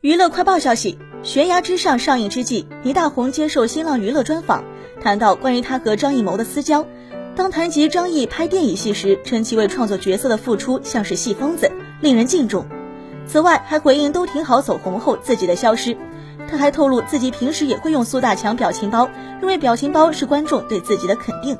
[0.00, 4.62] 娱乐快报消息，悬崖之上上映之际，倪大红接受新浪娱乐专访，
[5.02, 6.86] 谈到关于他和张艺谋的私交。
[7.34, 12.64] 当谈及张译拍电影戏时，称其为创作角色的付出像是戏疯子，令人敬重。
[13.26, 15.96] 此外还回应都挺好，走红后自己的消失。
[16.48, 19.10] 他还透露自己平时也会用苏大强表情包，
[19.40, 21.58] 认为表情包是观众对自己的肯定。